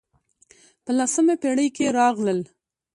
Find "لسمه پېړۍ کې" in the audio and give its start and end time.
0.97-1.85